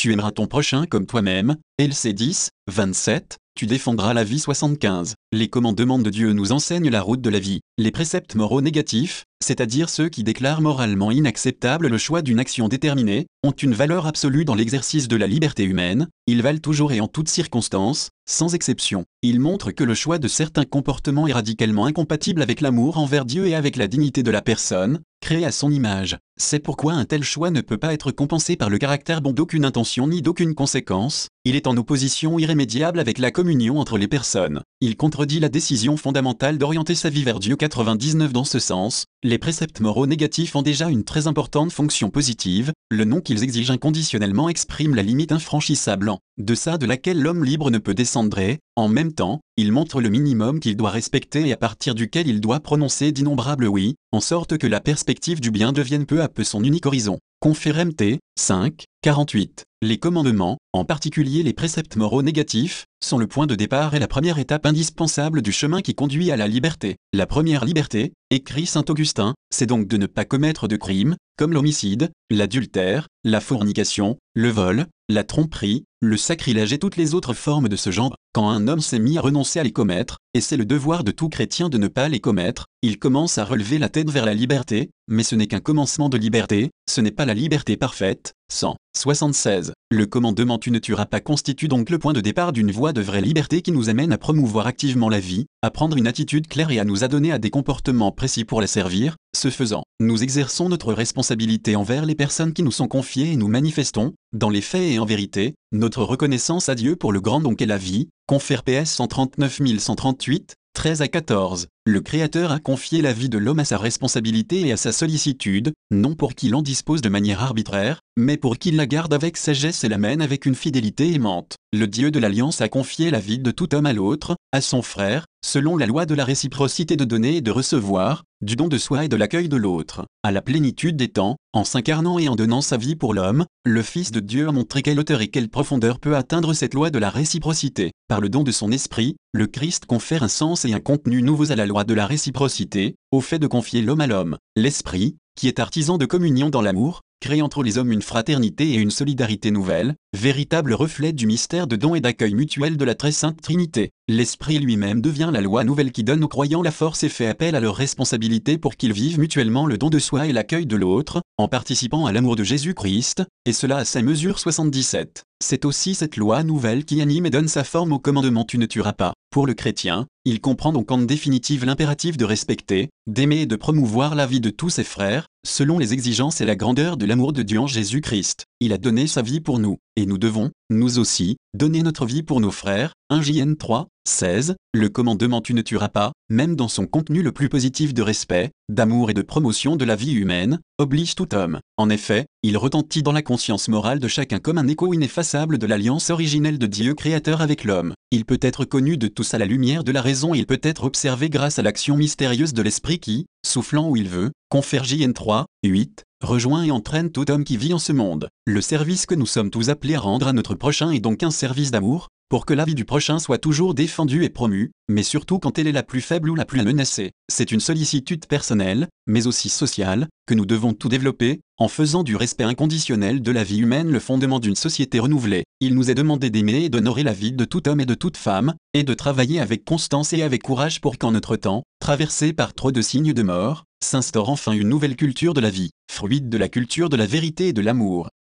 tu 0.00 0.14
aimeras 0.14 0.30
ton 0.30 0.46
prochain 0.46 0.86
comme 0.86 1.04
toi-même. 1.04 1.56
LC 1.78 2.14
10, 2.14 2.48
27, 2.72 3.36
tu 3.54 3.66
défendras 3.66 4.14
la 4.14 4.24
vie 4.24 4.38
75. 4.38 5.14
Les 5.30 5.48
commandements 5.48 5.98
de 5.98 6.08
Dieu 6.08 6.32
nous 6.32 6.52
enseignent 6.52 6.88
la 6.88 7.02
route 7.02 7.20
de 7.20 7.28
la 7.28 7.38
vie. 7.38 7.60
Les 7.76 7.90
préceptes 7.90 8.34
moraux 8.34 8.62
négatifs, 8.62 9.24
c'est-à-dire 9.44 9.90
ceux 9.90 10.08
qui 10.08 10.24
déclarent 10.24 10.62
moralement 10.62 11.10
inacceptable 11.10 11.88
le 11.88 11.98
choix 11.98 12.22
d'une 12.22 12.40
action 12.40 12.68
déterminée, 12.68 13.26
ont 13.44 13.50
une 13.50 13.74
valeur 13.74 14.06
absolue 14.06 14.46
dans 14.46 14.54
l'exercice 14.54 15.06
de 15.06 15.16
la 15.16 15.26
liberté 15.26 15.64
humaine, 15.64 16.08
ils 16.26 16.40
valent 16.40 16.60
toujours 16.60 16.92
et 16.92 17.00
en 17.00 17.08
toutes 17.08 17.28
circonstances, 17.28 18.08
sans 18.26 18.54
exception. 18.54 19.04
Ils 19.20 19.40
montrent 19.40 19.70
que 19.70 19.84
le 19.84 19.94
choix 19.94 20.18
de 20.18 20.28
certains 20.28 20.64
comportements 20.64 21.26
est 21.26 21.34
radicalement 21.34 21.84
incompatible 21.84 22.40
avec 22.40 22.62
l'amour 22.62 22.96
envers 22.96 23.26
Dieu 23.26 23.46
et 23.48 23.54
avec 23.54 23.76
la 23.76 23.86
dignité 23.86 24.22
de 24.22 24.30
la 24.30 24.40
personne, 24.40 25.00
créée 25.20 25.44
à 25.44 25.52
son 25.52 25.70
image. 25.70 26.16
C'est 26.42 26.58
pourquoi 26.58 26.94
un 26.94 27.04
tel 27.04 27.22
choix 27.22 27.50
ne 27.50 27.60
peut 27.60 27.76
pas 27.76 27.92
être 27.92 28.12
compensé 28.12 28.56
par 28.56 28.70
le 28.70 28.78
caractère 28.78 29.20
bon 29.20 29.34
d'aucune 29.34 29.66
intention 29.66 30.08
ni 30.08 30.22
d'aucune 30.22 30.54
conséquence, 30.54 31.28
il 31.46 31.56
est 31.56 31.66
en 31.66 31.76
opposition 31.78 32.38
irrémédiable 32.38 33.00
avec 33.00 33.16
la 33.16 33.30
communion 33.30 33.78
entre 33.78 33.96
les 33.96 34.08
personnes. 34.08 34.60
Il 34.82 34.96
contredit 34.96 35.40
la 35.40 35.48
décision 35.48 35.96
fondamentale 35.96 36.58
d'orienter 36.58 36.94
sa 36.94 37.08
vie 37.08 37.24
vers 37.24 37.38
Dieu 37.38 37.56
99 37.56 38.30
dans 38.30 38.44
ce 38.44 38.58
sens, 38.58 39.06
les 39.22 39.38
préceptes 39.38 39.80
moraux 39.80 40.06
négatifs 40.06 40.54
ont 40.54 40.60
déjà 40.60 40.90
une 40.90 41.04
très 41.04 41.26
importante 41.26 41.72
fonction 41.72 42.10
positive, 42.10 42.72
le 42.90 43.04
nom 43.04 43.22
qu'ils 43.22 43.42
exigent 43.42 43.72
inconditionnellement 43.72 44.50
exprime 44.50 44.94
la 44.94 45.02
limite 45.02 45.32
infranchissable 45.32 46.10
en 46.10 46.18
deçà 46.36 46.76
de 46.76 46.84
laquelle 46.84 47.20
l'homme 47.20 47.44
libre 47.44 47.70
ne 47.70 47.78
peut 47.78 47.94
descendre 47.94 48.38
et, 48.38 48.58
en 48.76 48.88
même 48.88 49.12
temps, 49.12 49.40
il 49.56 49.72
montre 49.72 50.02
le 50.02 50.10
minimum 50.10 50.60
qu'il 50.60 50.76
doit 50.76 50.90
respecter 50.90 51.48
et 51.48 51.52
à 51.52 51.56
partir 51.56 51.94
duquel 51.94 52.28
il 52.28 52.42
doit 52.42 52.60
prononcer 52.60 53.12
d'innombrables 53.12 53.66
oui, 53.66 53.94
en 54.12 54.20
sorte 54.20 54.58
que 54.58 54.66
la 54.66 54.80
perspective 54.80 55.40
du 55.40 55.50
bien 55.50 55.72
devienne 55.72 56.04
peu 56.04 56.20
à 56.20 56.28
peu 56.28 56.44
son 56.44 56.62
unique 56.64 56.86
horizon. 56.86 57.18
Confère 57.42 57.86
MT, 57.86 58.18
5, 58.38 58.84
48. 59.00 59.64
Les 59.80 59.96
commandements, 59.96 60.58
en 60.74 60.84
particulier 60.84 61.42
les 61.42 61.54
préceptes 61.54 61.96
moraux 61.96 62.20
négatifs, 62.20 62.84
sont 63.02 63.16
le 63.16 63.26
point 63.26 63.46
de 63.46 63.54
départ 63.54 63.94
et 63.94 63.98
la 63.98 64.08
première 64.08 64.38
étape 64.38 64.66
indispensable 64.66 65.40
du 65.40 65.50
chemin 65.50 65.80
qui 65.80 65.94
conduit 65.94 66.30
à 66.30 66.36
la 66.36 66.46
liberté. 66.46 66.96
La 67.14 67.24
première 67.24 67.64
liberté, 67.64 68.12
écrit 68.30 68.66
Saint 68.66 68.84
Augustin, 68.90 69.32
c'est 69.48 69.64
donc 69.64 69.86
de 69.88 69.96
ne 69.96 70.04
pas 70.04 70.26
commettre 70.26 70.68
de 70.68 70.76
crimes, 70.76 71.16
comme 71.38 71.54
l'homicide, 71.54 72.10
l'adultère, 72.28 73.06
la 73.24 73.40
fornication, 73.40 74.18
le 74.34 74.50
vol, 74.50 74.84
la 75.08 75.24
tromperie, 75.24 75.84
le 76.02 76.18
sacrilège 76.18 76.74
et 76.74 76.78
toutes 76.78 76.98
les 76.98 77.14
autres 77.14 77.32
formes 77.32 77.70
de 77.70 77.76
ce 77.76 77.90
genre, 77.90 78.16
quand 78.32 78.48
un 78.48 78.68
homme 78.68 78.80
s'est 78.80 78.98
mis 78.98 79.18
à 79.18 79.20
renoncer 79.20 79.58
à 79.58 79.64
les 79.64 79.72
commettre, 79.72 80.18
et 80.34 80.40
c'est 80.40 80.56
le 80.56 80.64
devoir 80.64 81.02
de 81.02 81.10
tout 81.10 81.28
chrétien 81.28 81.68
de 81.68 81.78
ne 81.78 81.88
pas 81.88 82.08
les 82.08 82.20
commettre, 82.20 82.66
il 82.82 82.98
commence 82.98 83.38
à 83.38 83.44
relever 83.44 83.78
la 83.78 83.88
tête 83.88 84.10
vers 84.10 84.24
la 84.24 84.34
liberté, 84.34 84.90
mais 85.08 85.24
ce 85.24 85.34
n'est 85.34 85.48
qu'un 85.48 85.60
commencement 85.60 86.08
de 86.08 86.16
liberté, 86.16 86.70
ce 86.88 87.00
n'est 87.00 87.10
pas 87.10 87.24
la 87.24 87.34
liberté 87.34 87.76
parfaite. 87.76 88.32
176. 88.52 89.72
Le 89.90 90.06
commandement 90.06 90.58
tu 90.58 90.70
ne 90.70 90.78
tueras 90.78 91.06
pas 91.06 91.20
constitue 91.20 91.68
donc 91.68 91.90
le 91.90 91.98
point 91.98 92.12
de 92.12 92.20
départ 92.20 92.52
d'une 92.52 92.70
voie 92.70 92.92
de 92.92 93.00
vraie 93.00 93.20
liberté 93.20 93.62
qui 93.62 93.72
nous 93.72 93.88
amène 93.88 94.12
à 94.12 94.18
promouvoir 94.18 94.66
activement 94.66 95.08
la 95.08 95.20
vie, 95.20 95.46
à 95.62 95.70
prendre 95.70 95.96
une 95.96 96.06
attitude 96.06 96.48
claire 96.48 96.70
et 96.70 96.78
à 96.78 96.84
nous 96.84 97.04
adonner 97.04 97.32
à 97.32 97.38
des 97.38 97.50
comportements 97.50 98.12
précis 98.12 98.44
pour 98.44 98.60
la 98.60 98.66
servir. 98.66 99.16
Ce 99.36 99.50
faisant, 99.50 99.84
nous 100.00 100.22
exerçons 100.22 100.68
notre 100.68 100.92
responsabilité 100.92 101.76
envers 101.76 102.06
les 102.06 102.16
personnes 102.16 102.52
qui 102.52 102.62
nous 102.62 102.72
sont 102.72 102.88
confiées 102.88 103.32
et 103.32 103.36
nous 103.36 103.48
manifestons, 103.48 104.14
dans 104.32 104.50
les 104.50 104.60
faits 104.60 104.92
et 104.92 104.98
en 104.98 105.04
vérité, 105.04 105.54
notre 105.72 106.02
reconnaissance 106.02 106.68
à 106.68 106.74
Dieu 106.74 106.96
pour 106.96 107.12
le 107.12 107.20
grand 107.20 107.40
don 107.40 107.54
qu'est 107.54 107.66
la 107.66 107.78
vie. 107.78 108.08
Confère 108.30 108.62
PS 108.62 108.92
139 108.92 109.60
138, 109.80 110.54
13 110.72 111.02
à 111.02 111.08
14. 111.08 111.66
Le 111.90 112.00
Créateur 112.00 112.52
a 112.52 112.60
confié 112.60 113.02
la 113.02 113.12
vie 113.12 113.28
de 113.28 113.36
l'homme 113.36 113.58
à 113.58 113.64
sa 113.64 113.76
responsabilité 113.76 114.60
et 114.60 114.70
à 114.70 114.76
sa 114.76 114.92
sollicitude, 114.92 115.72
non 115.90 116.14
pour 116.14 116.36
qu'il 116.36 116.54
en 116.54 116.62
dispose 116.62 117.02
de 117.02 117.08
manière 117.08 117.42
arbitraire, 117.42 117.98
mais 118.16 118.36
pour 118.36 118.58
qu'il 118.58 118.76
la 118.76 118.86
garde 118.86 119.12
avec 119.12 119.36
sagesse 119.36 119.82
et 119.82 119.88
la 119.88 119.98
mène 119.98 120.22
avec 120.22 120.46
une 120.46 120.54
fidélité 120.54 121.12
aimante. 121.12 121.56
Le 121.72 121.88
Dieu 121.88 122.12
de 122.12 122.20
l'Alliance 122.20 122.60
a 122.60 122.68
confié 122.68 123.10
la 123.10 123.18
vie 123.18 123.40
de 123.40 123.50
tout 123.50 123.74
homme 123.74 123.86
à 123.86 123.92
l'autre, 123.92 124.36
à 124.52 124.60
son 124.60 124.82
frère, 124.82 125.26
selon 125.44 125.76
la 125.76 125.86
loi 125.86 126.06
de 126.06 126.14
la 126.14 126.24
réciprocité 126.24 126.96
de 126.96 127.04
donner 127.04 127.36
et 127.36 127.40
de 127.40 127.50
recevoir, 127.50 128.24
du 128.42 128.56
don 128.56 128.68
de 128.68 128.78
soi 128.78 129.04
et 129.04 129.08
de 129.08 129.16
l'accueil 129.16 129.48
de 129.48 129.56
l'autre. 129.56 130.06
À 130.22 130.32
la 130.32 130.42
plénitude 130.42 130.96
des 130.96 131.08
temps, 131.08 131.36
en 131.52 131.64
s'incarnant 131.64 132.18
et 132.18 132.28
en 132.28 132.36
donnant 132.36 132.60
sa 132.60 132.76
vie 132.76 132.96
pour 132.96 133.14
l'homme, 133.14 133.44
le 133.64 133.82
Fils 133.82 134.12
de 134.12 134.20
Dieu 134.20 134.48
a 134.48 134.52
montré 134.52 134.82
quelle 134.82 134.98
hauteur 134.98 135.20
et 135.20 135.28
quelle 135.28 135.48
profondeur 135.48 135.98
peut 135.98 136.16
atteindre 136.16 136.54
cette 136.54 136.74
loi 136.74 136.90
de 136.90 136.98
la 136.98 137.10
réciprocité. 137.10 137.92
Par 138.08 138.20
le 138.20 138.28
don 138.28 138.42
de 138.42 138.50
son 138.50 138.72
esprit, 138.72 139.16
le 139.32 139.46
Christ 139.46 139.86
confère 139.86 140.22
un 140.22 140.28
sens 140.28 140.64
et 140.64 140.72
un 140.72 140.80
contenu 140.80 141.22
nouveaux 141.22 141.52
à 141.52 141.56
la 141.56 141.66
loi 141.66 141.79
de 141.84 141.94
la 141.94 142.06
réciprocité, 142.06 142.94
au 143.10 143.20
fait 143.20 143.38
de 143.38 143.46
confier 143.46 143.82
l'homme 143.82 144.00
à 144.00 144.06
l'homme. 144.06 144.38
L'esprit, 144.56 145.16
qui 145.36 145.48
est 145.48 145.58
artisan 145.58 145.98
de 145.98 146.06
communion 146.06 146.50
dans 146.50 146.62
l'amour, 146.62 147.02
crée 147.20 147.42
entre 147.42 147.62
les 147.62 147.76
hommes 147.76 147.92
une 147.92 148.02
fraternité 148.02 148.70
et 148.70 148.76
une 148.76 148.90
solidarité 148.90 149.50
nouvelle, 149.50 149.94
véritable 150.16 150.72
reflet 150.72 151.12
du 151.12 151.26
mystère 151.26 151.66
de 151.66 151.76
don 151.76 151.94
et 151.94 152.00
d'accueil 152.00 152.34
mutuel 152.34 152.76
de 152.76 152.84
la 152.84 152.94
très 152.94 153.12
sainte 153.12 153.40
Trinité. 153.42 153.90
L'Esprit 154.08 154.58
lui-même 154.58 155.02
devient 155.02 155.30
la 155.32 155.42
loi 155.42 155.62
nouvelle 155.64 155.92
qui 155.92 156.02
donne 156.02 156.24
aux 156.24 156.28
croyants 156.28 156.62
la 156.62 156.70
force 156.70 157.04
et 157.04 157.08
fait 157.10 157.26
appel 157.26 157.54
à 157.54 157.60
leur 157.60 157.76
responsabilité 157.76 158.56
pour 158.56 158.76
qu'ils 158.76 158.94
vivent 158.94 159.20
mutuellement 159.20 159.66
le 159.66 159.76
don 159.76 159.90
de 159.90 159.98
soi 159.98 160.26
et 160.26 160.32
l'accueil 160.32 160.66
de 160.66 160.76
l'autre, 160.76 161.20
en 161.42 161.48
participant 161.48 162.06
à 162.06 162.12
l'amour 162.12 162.36
de 162.36 162.44
Jésus-Christ, 162.44 163.22
et 163.46 163.52
cela 163.52 163.78
à 163.78 163.84
sa 163.84 164.02
mesure 164.02 164.38
77. 164.38 165.24
C'est 165.42 165.64
aussi 165.64 165.94
cette 165.94 166.16
loi 166.16 166.42
nouvelle 166.42 166.84
qui 166.84 167.00
anime 167.00 167.26
et 167.26 167.30
donne 167.30 167.48
sa 167.48 167.64
forme 167.64 167.92
au 167.92 167.98
commandement 167.98 168.44
tu 168.44 168.58
ne 168.58 168.66
tueras 168.66 168.92
pas. 168.92 169.14
Pour 169.30 169.46
le 169.46 169.54
chrétien, 169.54 170.06
il 170.24 170.40
comprend 170.40 170.72
donc 170.72 170.90
en 170.90 170.98
définitive 170.98 171.64
l'impératif 171.64 172.16
de 172.16 172.24
respecter, 172.24 172.90
d'aimer 173.06 173.42
et 173.42 173.46
de 173.46 173.56
promouvoir 173.56 174.14
la 174.14 174.26
vie 174.26 174.40
de 174.40 174.50
tous 174.50 174.70
ses 174.70 174.84
frères, 174.84 175.26
selon 175.46 175.78
les 175.78 175.92
exigences 175.94 176.40
et 176.40 176.44
la 176.44 176.56
grandeur 176.56 176.96
de 176.96 177.06
l'amour 177.06 177.32
de 177.32 177.42
Dieu 177.42 177.58
en 177.58 177.66
Jésus-Christ. 177.66 178.44
Il 178.60 178.72
a 178.72 178.78
donné 178.78 179.06
sa 179.06 179.22
vie 179.22 179.40
pour 179.40 179.58
nous, 179.58 179.78
et 179.96 180.06
nous 180.06 180.18
devons, 180.18 180.50
nous 180.70 180.98
aussi, 180.98 181.36
donner 181.52 181.82
notre 181.82 182.06
vie 182.06 182.22
pour 182.22 182.40
nos 182.40 182.50
frères. 182.50 182.92
1 183.10 183.22
JN 183.22 183.54
3, 183.56 183.88
16. 184.08 184.54
Le 184.72 184.88
commandement 184.88 185.40
tu 185.40 185.52
ne 185.52 185.62
tueras 185.62 185.88
pas, 185.88 186.12
même 186.28 186.54
dans 186.54 186.68
son 186.68 186.86
contenu 186.86 187.22
le 187.22 187.32
plus 187.32 187.48
positif 187.48 187.92
de 187.92 188.02
respect, 188.02 188.50
d'amour 188.68 189.10
et 189.10 189.14
de 189.14 189.22
promotion 189.22 189.76
de 189.76 189.84
la 189.84 189.96
vie 189.96 190.12
humaine, 190.12 190.60
oblige 190.78 191.16
tout 191.16 191.34
homme. 191.34 191.58
En 191.76 191.90
effet, 191.90 192.26
il 192.42 192.56
retentit 192.56 193.02
dans 193.02 193.12
la 193.12 193.22
conscience 193.22 193.68
morale 193.68 193.98
de 193.98 194.08
chacun 194.08 194.38
comme 194.38 194.58
un 194.58 194.68
écho 194.68 194.94
ineffaçable 194.94 195.58
de 195.58 195.66
l'alliance 195.66 196.10
originelle 196.10 196.58
de 196.58 196.66
Dieu 196.66 196.94
créateur 196.94 197.40
avec 197.40 197.64
l'homme. 197.64 197.94
Il 198.12 198.24
peut 198.24 198.38
être 198.42 198.64
connu 198.64 198.96
de 198.96 199.08
tous 199.08 199.34
à 199.34 199.38
la 199.38 199.46
lumière 199.46 199.84
de 199.84 199.92
la 199.92 200.02
raison 200.02 200.34
et 200.34 200.38
il 200.38 200.46
peut 200.46 200.60
être 200.62 200.84
observé 200.84 201.30
grâce 201.30 201.58
à 201.58 201.62
l'action 201.62 201.96
mystérieuse 201.96 202.54
de 202.54 202.62
l'esprit 202.62 203.00
qui, 203.00 203.26
soufflant 203.44 203.88
où 203.88 203.96
il 203.96 204.08
veut, 204.08 204.30
confère 204.50 204.84
JN 204.84 205.12
3, 205.12 205.46
8, 205.64 206.04
rejoint 206.22 206.64
et 206.64 206.70
entraîne 206.70 207.10
tout 207.10 207.30
homme 207.30 207.44
qui 207.44 207.56
vit 207.56 207.72
en 207.72 207.78
ce 207.78 207.92
monde. 207.92 208.28
Le 208.46 208.60
service 208.60 209.06
que 209.06 209.14
nous 209.14 209.26
sommes 209.26 209.50
tous 209.50 209.70
appelés 209.70 209.89
rendre 209.96 210.28
à 210.28 210.32
notre 210.32 210.54
prochain 210.54 210.90
est 210.90 211.00
donc 211.00 211.22
un 211.22 211.30
service 211.30 211.70
d'amour, 211.70 212.08
pour 212.30 212.46
que 212.46 212.54
la 212.54 212.64
vie 212.64 212.76
du 212.76 212.84
prochain 212.84 213.18
soit 213.18 213.38
toujours 213.38 213.74
défendue 213.74 214.22
et 214.22 214.28
promue, 214.28 214.70
mais 214.88 215.02
surtout 215.02 215.40
quand 215.40 215.58
elle 215.58 215.66
est 215.66 215.72
la 215.72 215.82
plus 215.82 216.00
faible 216.00 216.30
ou 216.30 216.36
la 216.36 216.44
plus 216.44 216.62
menacée. 216.62 217.10
C'est 217.28 217.50
une 217.50 217.58
sollicitude 217.58 218.26
personnelle, 218.26 218.86
mais 219.08 219.26
aussi 219.26 219.48
sociale, 219.48 220.06
que 220.28 220.34
nous 220.34 220.46
devons 220.46 220.72
tout 220.72 220.88
développer, 220.88 221.40
en 221.58 221.66
faisant 221.66 222.04
du 222.04 222.14
respect 222.14 222.44
inconditionnel 222.44 223.20
de 223.20 223.32
la 223.32 223.42
vie 223.42 223.58
humaine 223.58 223.90
le 223.90 223.98
fondement 223.98 224.38
d'une 224.38 224.54
société 224.54 225.00
renouvelée. 225.00 225.42
Il 225.58 225.74
nous 225.74 225.90
est 225.90 225.96
demandé 225.96 226.30
d'aimer 226.30 226.62
et 226.62 226.68
d'honorer 226.68 227.02
la 227.02 227.12
vie 227.12 227.32
de 227.32 227.44
tout 227.44 227.68
homme 227.68 227.80
et 227.80 227.86
de 227.86 227.94
toute 227.94 228.16
femme, 228.16 228.54
et 228.74 228.84
de 228.84 228.94
travailler 228.94 229.40
avec 229.40 229.64
constance 229.64 230.12
et 230.12 230.22
avec 230.22 230.44
courage 230.44 230.80
pour 230.80 230.98
qu'en 230.98 231.10
notre 231.10 231.34
temps, 231.34 231.64
traversé 231.80 232.32
par 232.32 232.54
trop 232.54 232.70
de 232.70 232.80
signes 232.80 233.12
de 233.12 233.22
mort, 233.24 233.64
s'instaure 233.82 234.28
enfin 234.28 234.52
une 234.52 234.68
nouvelle 234.68 234.94
culture 234.94 235.34
de 235.34 235.40
la 235.40 235.50
vie, 235.50 235.70
fruit 235.90 236.20
de 236.20 236.38
la 236.38 236.48
culture 236.48 236.90
de 236.90 236.96
la 236.96 237.06
vérité 237.06 237.48
et 237.48 237.52
de 237.52 237.60
l'amour. 237.60 238.10